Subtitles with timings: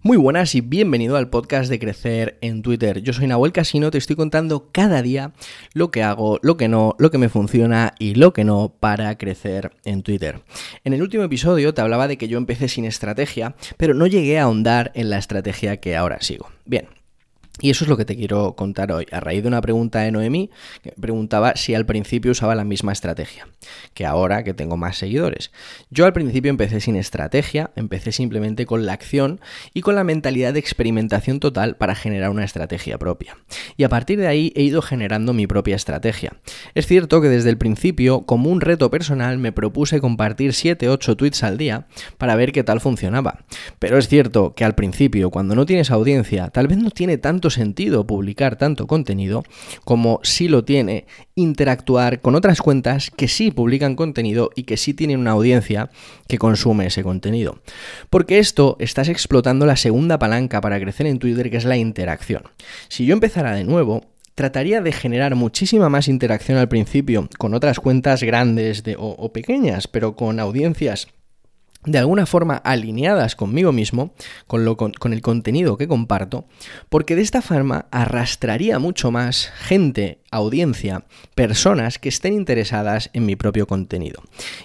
[0.00, 3.02] Muy buenas y bienvenido al podcast de Crecer en Twitter.
[3.02, 5.32] Yo soy Nahuel Casino, te estoy contando cada día
[5.74, 9.18] lo que hago, lo que no, lo que me funciona y lo que no para
[9.18, 10.40] crecer en Twitter.
[10.84, 14.38] En el último episodio te hablaba de que yo empecé sin estrategia, pero no llegué
[14.38, 16.48] a ahondar en la estrategia que ahora sigo.
[16.64, 16.86] Bien,
[17.60, 20.12] y eso es lo que te quiero contar hoy, a raíz de una pregunta de
[20.12, 20.50] Noemí,
[20.82, 23.48] que preguntaba si al principio usaba la misma estrategia,
[23.94, 25.50] que ahora que tengo más seguidores.
[25.90, 29.40] Yo al principio empecé sin estrategia, empecé simplemente con la acción
[29.74, 33.36] y con la mentalidad de experimentación total para generar una estrategia propia.
[33.76, 36.32] Y a partir de ahí he ido generando mi propia estrategia.
[36.74, 41.42] Es cierto que desde el principio, como un reto personal, me propuse compartir 7-8 tweets
[41.42, 41.86] al día
[42.18, 43.44] para ver qué tal funcionaba.
[43.78, 47.50] Pero es cierto que al principio, cuando no tienes audiencia, tal vez no tiene tanto
[47.50, 49.42] sentido publicar tanto contenido
[49.84, 54.94] como si lo tiene interactuar con otras cuentas que sí publican contenido y que sí
[54.94, 55.90] tienen una audiencia
[56.28, 57.60] que consume ese contenido.
[58.08, 62.44] Porque esto estás explotando la segunda palanca para crecer en Twitter que es la interacción.
[62.86, 64.04] Si yo empezara de nuevo,
[64.36, 69.32] trataría de generar muchísima más interacción al principio con otras cuentas grandes de, o, o
[69.32, 71.08] pequeñas, pero con audiencias
[71.84, 74.12] de alguna forma alineadas conmigo mismo,
[74.46, 76.46] con, lo, con, el contenido que comparto,
[76.88, 83.36] porque de esta forma arrastraría mucho más gente audiencia, personas que estén interesadas en mi
[83.36, 84.22] propio contenido.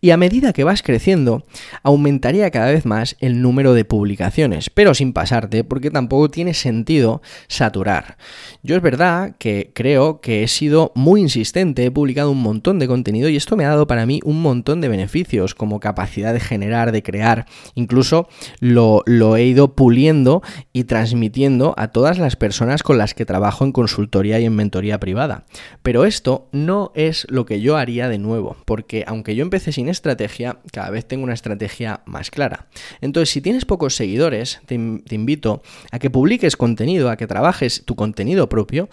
[0.00, 1.46] Y a medida que vas creciendo,
[1.82, 7.22] aumentaría cada vez más el número de publicaciones, pero sin pasarte, porque tampoco tiene sentido
[7.48, 8.16] saturar.
[8.62, 12.88] Yo es verdad que creo que he sido muy insistente, he publicado un montón de
[12.88, 16.40] contenido y esto me ha dado para mí un montón de beneficios, como capacidad de
[16.40, 18.28] generar, de crear, incluso
[18.60, 19.04] lo,
[19.36, 24.38] he ido puliendo y transmitiendo a todas las personas con las que trabajo en consultoría
[24.40, 25.45] y en mentoría privada.
[25.82, 29.88] Pero esto no es lo que yo haría de nuevo, porque aunque yo empecé sin
[29.88, 32.66] estrategia, cada vez tengo una estrategia más clara.
[33.00, 37.96] Entonces, si tienes pocos seguidores, te, invito a que publiques contenido, a que trabajes tu
[37.96, 38.88] contenido propio,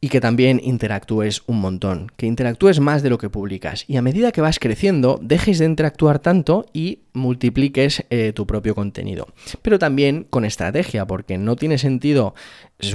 [0.00, 3.86] y que también interactúes un montón, que interactúes más de lo que publicas.
[3.88, 8.74] Y a medida que vas creciendo, dejes de interactuar tanto y multipliques eh, tu propio
[8.74, 9.28] contenido.
[9.62, 12.34] Pero también con estrategia, porque no tiene sentido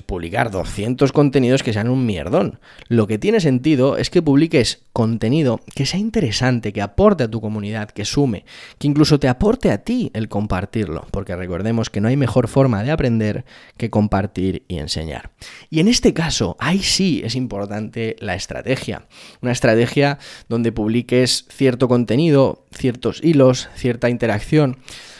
[0.05, 2.59] publicar 200 contenidos que sean un mierdón.
[2.87, 7.41] Lo que tiene sentido es que publiques contenido que sea interesante, que aporte a tu
[7.41, 8.45] comunidad, que sume,
[8.77, 12.83] que incluso te aporte a ti el compartirlo, porque recordemos que no hay mejor forma
[12.83, 13.45] de aprender
[13.77, 15.31] que compartir y enseñar.
[15.69, 19.07] Y en este caso, ahí sí es importante la estrategia.
[19.41, 20.19] Una estrategia
[20.49, 24.77] donde publiques cierto contenido, ciertos hilos, cierta interacción.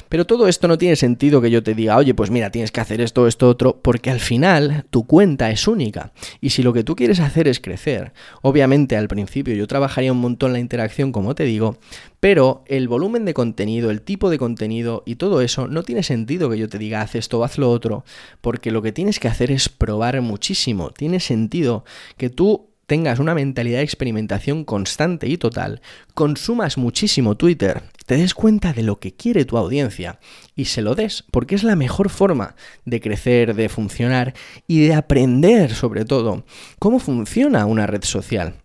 [0.10, 2.82] Pero todo esto no tiene sentido que yo te diga, oye, pues mira, tienes que
[2.82, 6.12] hacer esto, esto, otro, porque al final tu cuenta es única.
[6.42, 8.12] Y si lo que tú quieres hacer es crecer,
[8.42, 11.78] obviamente al principio yo trabajaría un montón la interacción, como te digo,
[12.20, 16.50] pero el volumen de contenido, el tipo de contenido y todo eso, no tiene sentido
[16.50, 18.04] que yo te diga, haz esto, haz lo otro,
[18.42, 20.90] porque lo que tienes que hacer es probar muchísimo.
[20.90, 21.86] Tiene sentido
[22.18, 25.80] que tú tengas una mentalidad de experimentación constante y total,
[26.16, 30.20] consumas muchísimo Twitter, te des cuenta de lo que quiere tu audiencia
[30.56, 32.56] y se lo des, porque es la mejor forma
[32.86, 34.34] de crecer, de funcionar
[34.66, 36.46] y de aprender sobre todo
[36.80, 38.56] cómo funciona una red social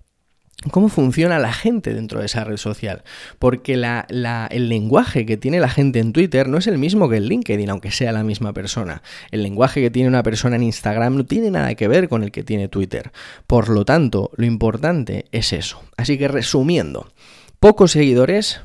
[0.71, 3.03] cómo funciona la gente dentro de esa red social.
[3.39, 7.25] Porque el lenguaje que tiene la gente en Twitter no es el mismo que en
[7.25, 9.03] LinkedIn, aunque sea la misma persona.
[9.31, 12.31] El lenguaje que tiene una persona en Instagram no tiene nada que ver con el
[12.31, 13.13] que tiene Twitter.
[13.47, 15.83] Por lo tanto, lo importante es eso.
[15.97, 17.13] Así que resumiendo,
[17.61, 18.61] pocos seguidores,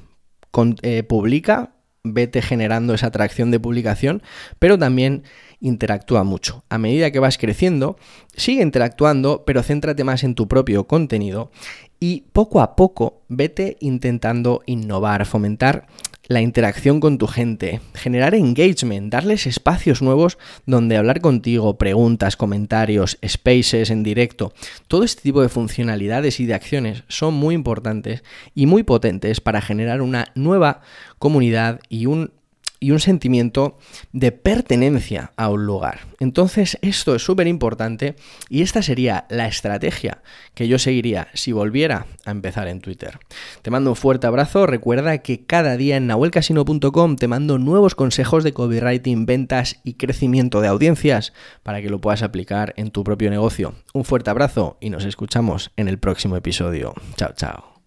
[0.81, 1.73] eh, publica,
[2.03, 4.23] vete generando esa atracción de publicación,
[4.57, 5.23] pero también
[5.61, 6.63] interactúa mucho.
[6.69, 7.97] A medida que vas creciendo,
[8.35, 11.51] sigue interactuando, pero céntrate más en tu propio contenido
[11.99, 15.87] y poco a poco vete intentando innovar, fomentar
[16.29, 20.37] la interacción con tu gente, generar engagement, darles espacios nuevos
[20.67, 24.53] donde hablar contigo, preguntas, comentarios, spaces en directo.
[24.87, 29.59] Todo este tipo de funcionalidades y de acciones son muy importantes y muy potentes para
[29.59, 30.81] generar una nueva
[31.17, 32.31] comunidad y un
[32.79, 33.77] y un sentimiento
[34.11, 36.01] de pertenencia a un lugar.
[36.19, 38.15] Entonces esto es súper importante
[38.49, 40.21] y esta sería la estrategia
[40.53, 43.19] que yo seguiría si volviera a empezar en Twitter.
[43.61, 48.43] Te mando un fuerte abrazo, recuerda que cada día en nahuelcasino.com te mando nuevos consejos
[48.43, 51.33] de copywriting, ventas y crecimiento de audiencias
[51.63, 53.75] para que lo puedas aplicar en tu propio negocio.
[53.93, 56.93] Un fuerte abrazo y nos escuchamos en el próximo episodio.
[57.15, 57.68] Chao, chao.